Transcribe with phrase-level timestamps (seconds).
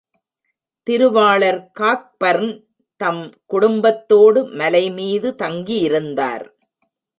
[0.87, 2.51] திருவாளர் காக்பர்ன்
[3.01, 3.21] தம்
[3.45, 6.45] குடும்பத்தோடு மலைமீது தங்கியிருந்தார்.